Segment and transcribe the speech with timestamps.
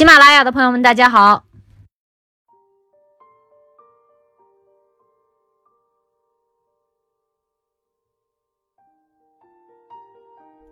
[0.00, 1.44] 喜马拉雅的朋友们，大家好。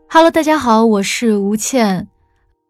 [0.08, 2.08] Hello，大家好，我是吴倩。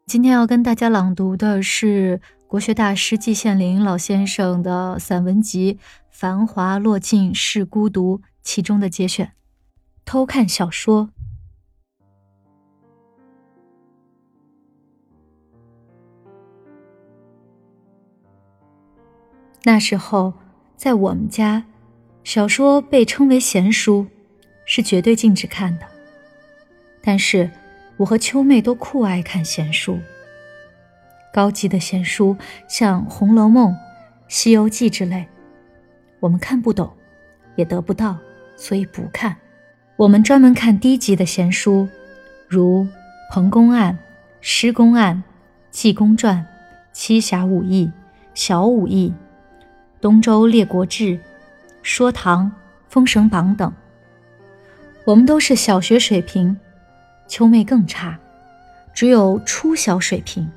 [0.04, 5.74] 今天要跟大家朗读的是国学大师季羡林老先生的散文集
[6.10, 9.26] 《繁华落尽是孤独》其中的节选
[10.04, 11.10] 《偷看小说》。
[19.64, 20.32] 那时候，
[20.76, 21.64] 在我们家，
[22.24, 24.06] 小说被称为闲书，
[24.64, 25.86] 是绝对禁止看的。
[27.02, 27.50] 但是，
[27.96, 29.98] 我和秋妹都酷爱看闲书。
[31.32, 32.36] 高级的闲书，
[32.68, 33.72] 像《红楼梦》
[34.28, 35.26] 《西游记》之类，
[36.20, 36.90] 我们看不懂，
[37.56, 38.16] 也得不到，
[38.56, 39.36] 所以不看。
[39.96, 41.88] 我们专门看低级的闲书，
[42.46, 42.84] 如
[43.30, 43.92] 《彭公案》
[44.40, 45.16] 《施公案》
[45.70, 46.36] 《济公传》
[46.92, 47.86] 《七侠五义》
[48.34, 49.08] 《小五义》。
[50.00, 51.04] 《东周列国志》
[51.82, 52.46] 《说唐》
[52.88, 53.72] 《封神榜》等，
[55.04, 56.56] 我们都是小学水平，
[57.26, 58.16] 秋妹更差，
[58.94, 60.48] 只有初小水平。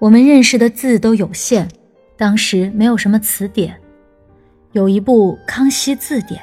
[0.00, 1.68] 我们认识的字都有限，
[2.16, 3.80] 当时没有什么词典，
[4.72, 6.40] 有一部《康熙字典》，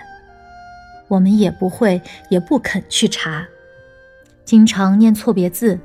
[1.10, 3.46] 我们也不会，也不肯去查，
[4.46, 5.78] 经常念错别字，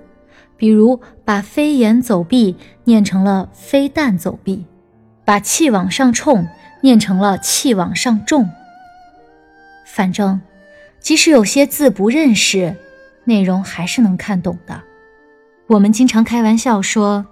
[0.57, 4.65] 比如把“飞檐走壁”念成了“飞弹走壁”。
[5.25, 6.47] 把气往上冲
[6.83, 8.49] 念成了气往上重。
[9.87, 10.41] 反正，
[11.01, 12.77] 即使有些字不认识，
[13.25, 14.83] 内容还是能看懂的。
[15.67, 17.25] 我们经常开玩笑说：“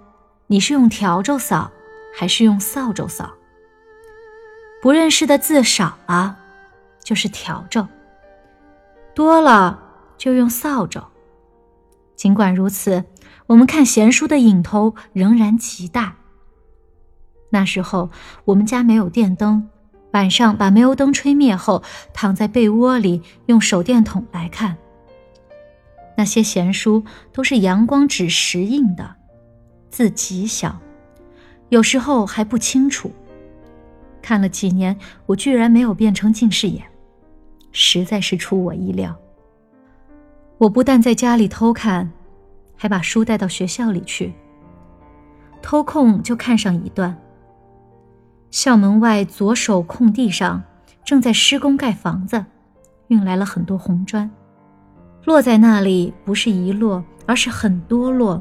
[0.47, 1.71] 你是用笤帚扫，
[2.17, 3.31] 还是用扫帚扫？”
[4.81, 6.37] 不认识的字少了，
[7.03, 7.87] 就是笤帚；
[9.13, 9.79] 多了
[10.17, 11.01] 就用扫帚。
[12.15, 13.03] 尽管如此，
[13.47, 16.15] 我们看闲书的瘾头仍然极大。
[17.53, 18.09] 那时候
[18.45, 19.69] 我们家没有电灯，
[20.13, 24.75] 晚上把煤油灯吹灭后，躺在被窝里用手电筒来看。
[26.17, 29.15] 那些闲书都是阳光纸石印的，
[29.91, 30.79] 字极小，
[31.69, 33.11] 有时候还不清楚。
[34.19, 34.97] 看了几年，
[35.27, 36.83] 我居然没有变成近视眼，
[37.71, 39.15] 实在是出我意料。
[40.57, 42.11] 我不但在家里偷看，
[42.75, 44.33] 还把书带到学校里去，
[45.61, 47.15] 偷空就看上一段。
[48.53, 50.61] 校门外左手空地上，
[51.03, 52.45] 正在施工盖房子，
[53.07, 54.29] 运来了很多红砖，
[55.25, 58.39] 落在那里不是一摞，而是很多摞，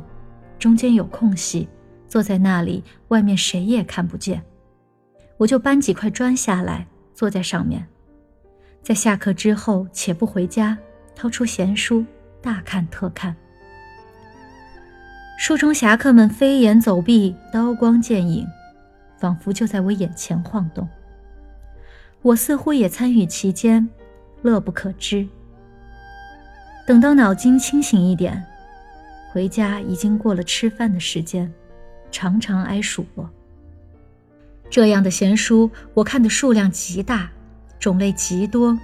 [0.59, 1.67] 中间有空隙，
[2.07, 4.43] 坐在那里，外面谁也看不见。
[5.39, 7.89] 我就搬几块砖下来，坐在上面，
[8.83, 10.77] 在下课之后，且不回家，
[11.17, 12.05] 掏出闲书，
[12.43, 13.35] 大看特看。
[15.39, 18.47] 书中侠客们飞檐走壁，刀光剑影。
[19.23, 20.89] 仿佛就在我眼前晃动，
[22.23, 23.89] 我似乎也参与其间，
[24.43, 25.29] 乐不可支。
[26.85, 28.45] 等到脑筋清醒一点，
[29.33, 31.55] 回家已经过了吃饭的时间，
[32.11, 33.31] 常常挨数落。
[34.69, 37.31] 这样的闲书，我看的数量极大，
[37.79, 38.77] 种类极多，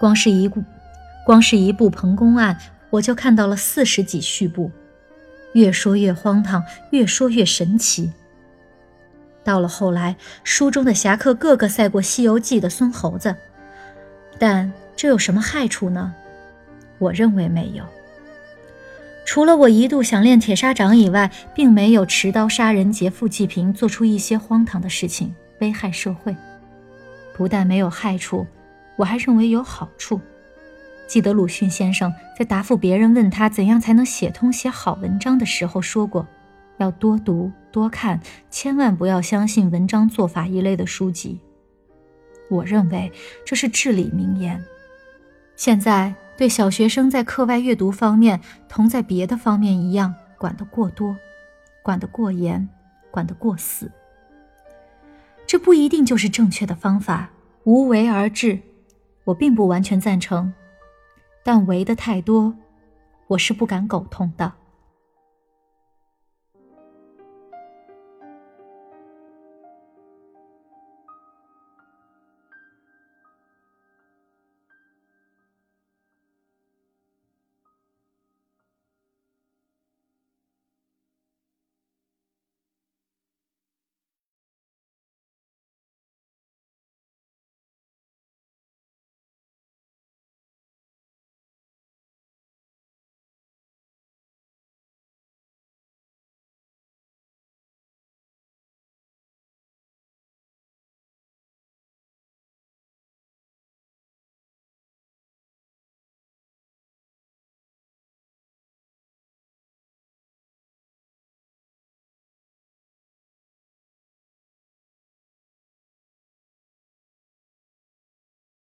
[0.00, 0.64] 光是一部，
[1.26, 2.54] 光是一部《彭公案》，
[2.88, 4.70] 我就看到了四十几序部，
[5.52, 8.10] 越说越荒唐，越说越神奇。
[9.42, 13.34] 到了后来，书中的侠客个个赛过《西游记》的孙猴子，
[14.38, 16.14] 但这有什么害处呢？
[16.98, 17.84] 我认为没有。
[19.24, 26.36] 除了我一度想练铁砂掌以外，并没有持刀杀人、劫富济贫，做出一些荒唐的事情，危害社会。
[27.34, 28.46] 不但没有害处，
[28.96, 30.20] 我还认为有好处。
[31.06, 36.26] 记得鲁迅先生在答复别人问他怎样才能写通写好文章的时候说过。
[36.80, 38.18] 要多读多看，
[38.50, 41.38] 千万不要相信文章做法一类的书籍。
[42.48, 43.12] 我认为
[43.44, 44.62] 这是至理名言。
[45.56, 51.14] 现在对小学生在课外阅读方面，同在别的方面一样，管得过多，
[51.82, 52.66] 管得过严，
[53.10, 53.90] 管得过死。
[55.46, 57.30] 这不一定就是正确的方法，
[57.64, 58.58] 无为而治，
[59.24, 60.52] 我并不完全赞成。
[61.44, 62.54] 但为的太多，
[63.26, 64.50] 我是不敢苟同的。